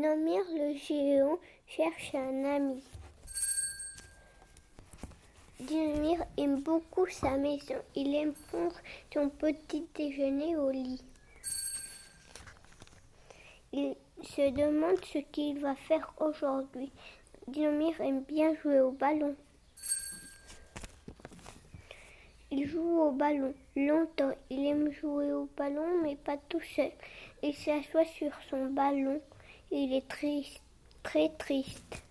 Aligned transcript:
Dinomir 0.00 0.40
le 0.54 0.74
géant 0.78 1.38
cherche 1.66 2.14
un 2.14 2.44
ami. 2.44 2.82
Dinomir 5.60 6.24
aime 6.38 6.62
beaucoup 6.62 7.06
sa 7.08 7.36
maison. 7.36 7.74
Il 7.94 8.14
aime 8.14 8.32
prendre 8.48 8.76
son 9.12 9.28
petit 9.28 9.86
déjeuner 9.94 10.56
au 10.56 10.70
lit. 10.70 11.04
Il 13.74 13.94
se 14.22 14.50
demande 14.50 15.04
ce 15.04 15.18
qu'il 15.18 15.60
va 15.60 15.74
faire 15.74 16.14
aujourd'hui. 16.18 16.90
Dinomir 17.46 18.00
aime 18.00 18.22
bien 18.22 18.54
jouer 18.62 18.80
au 18.80 18.92
ballon. 18.92 19.36
Il 22.50 22.66
joue 22.66 23.00
au 23.02 23.12
ballon 23.12 23.52
longtemps. 23.76 24.32
Il 24.48 24.66
aime 24.66 24.90
jouer 24.92 25.30
au 25.30 25.46
ballon, 25.58 26.00
mais 26.02 26.16
pas 26.16 26.38
tout 26.48 26.62
seul. 26.74 26.90
Il 27.42 27.54
s'assoit 27.54 28.06
sur 28.06 28.32
son 28.48 28.70
ballon. 28.70 29.20
Il 29.72 29.92
est 29.92 30.08
triste, 30.08 30.60
très 31.04 31.28
triste. 31.28 32.02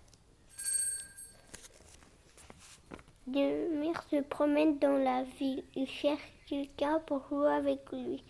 Dinomir 3.26 4.02
se 4.10 4.22
promène 4.22 4.78
dans 4.78 4.96
la 4.96 5.24
ville. 5.24 5.62
Il 5.74 5.86
cherche 5.86 6.32
quelqu'un 6.46 7.00
pour 7.00 7.22
jouer 7.28 7.52
avec 7.52 7.80
lui. 7.92 8.24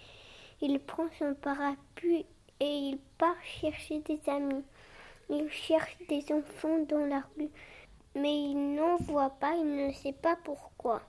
Il 0.61 0.81
prend 0.81 1.09
son 1.19 1.35
parapluie 1.35 2.27
et 2.59 2.77
il 2.77 2.99
part 3.19 3.43
chercher 3.43 4.01
des 4.01 4.21
amis. 4.29 4.65
Il 5.29 5.49
cherche 5.49 5.97
des 6.09 6.25
enfants 6.33 6.81
dans 6.89 7.07
la 7.07 7.23
rue, 7.37 7.51
mais 8.17 8.51
il 8.51 8.75
n'en 8.75 8.97
voit 8.97 9.31
pas, 9.31 9.55
il 9.55 9.77
ne 9.77 9.93
sait 9.93 10.13
pas 10.13 10.37
pourquoi. 10.43 11.03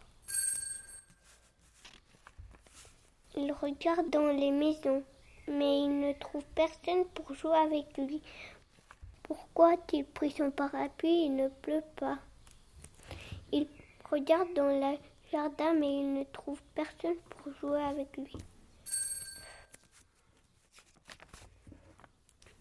Il 3.36 3.52
regarde 3.52 4.12
dans 4.12 4.28
les 4.28 4.52
maisons, 4.52 5.04
mais 5.48 5.84
il 5.84 6.00
ne 6.00 6.14
trouve 6.14 6.46
personne 6.56 7.06
pour 7.14 7.34
jouer 7.34 7.58
avec 7.58 7.98
lui. 7.98 8.22
Pourquoi 9.24 9.74
a-t-il 9.74 10.06
pris 10.06 10.32
son 10.32 10.52
parapluie 10.52 11.26
Il 11.26 11.36
ne 11.36 11.48
pleut 11.48 11.84
pas? 11.96 12.20
Il 13.52 13.68
regarde 14.10 14.54
dans 14.54 14.68
le 14.68 14.98
jardin, 15.32 15.74
mais 15.74 16.00
il 16.00 16.14
ne 16.14 16.24
trouve 16.26 16.62
personne 16.76 17.18
pour 17.30 17.54
jouer 17.54 17.82
avec 17.82 18.16
lui. 18.18 18.36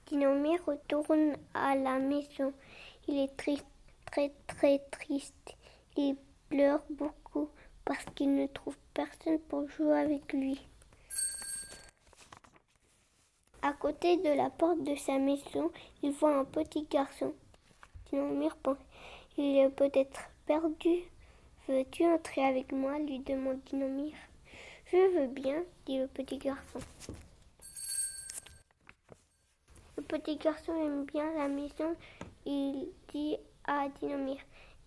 Dinomir 0.07 0.65
retourne 0.67 1.37
à 1.55 1.77
la 1.77 1.99
maison. 1.99 2.53
Il 3.07 3.19
est 3.19 3.37
triste, 3.37 3.67
très 4.07 4.33
très 4.47 4.79
triste. 4.91 5.57
Il 5.97 6.17
pleure 6.49 6.83
beaucoup 6.91 7.49
parce 7.85 8.05
qu'il 8.15 8.35
ne 8.35 8.47
trouve 8.47 8.77
personne 8.93 9.39
pour 9.39 9.69
jouer 9.69 9.99
avec 9.99 10.33
lui. 10.33 10.70
À 13.63 13.73
côté 13.75 14.17
de 14.17 14.31
la 14.31 14.49
porte 14.49 14.83
de 14.85 14.95
sa 14.97 15.19
maison, 15.19 15.71
il 16.03 16.13
voit 16.13 16.39
un 16.39 16.45
petit 16.45 16.87
garçon. 16.91 17.35
Dinomir 18.11 18.57
pense 18.57 18.79
il 19.37 19.59
est 19.59 19.71
peut-être 19.71 20.21
perdu. 20.47 21.05
Veux-tu 21.69 22.05
entrer 22.05 22.45
avec 22.45 22.73
moi? 22.73 22.99
lui 22.99 23.21
demande 23.21 23.61
Dinomir. 23.65 24.13
Je 24.87 25.19
veux 25.19 25.29
bien, 25.29 25.63
dit 25.87 25.99
le 25.99 26.09
petit 26.09 26.39
garçon. 26.39 26.81
Le 29.97 30.03
petit 30.03 30.37
garçon 30.37 30.75
aime 30.75 31.05
bien 31.05 31.33
la 31.35 31.49
maison. 31.49 31.95
Il 32.45 32.89
dit 33.09 33.37
à 33.65 33.89
Dinomir 34.01 34.39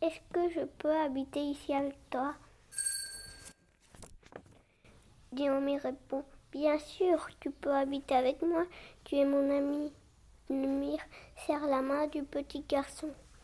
Est-ce 0.01 0.19
que 0.33 0.49
je 0.49 0.66
peux 0.66 0.95
habiter 0.95 1.41
ici 1.41 1.73
avec 1.73 1.95
toi? 2.09 2.35
Dinomir 5.31 5.81
répond 5.81 6.23
Bien 6.54 6.78
sûr, 6.78 7.28
tu 7.40 7.50
peux 7.50 7.73
habiter 7.73 8.14
avec 8.14 8.44
moi. 8.44 8.66
Tu 9.06 9.16
es 9.16 9.26
mon 9.26 9.50
ami. 9.50 9.92
Dinomir 10.48 11.00
serre 11.48 11.66
la 11.66 11.82
main 11.82 12.06
du 12.08 12.23
petit 12.23 12.64
garçon. 12.70 13.09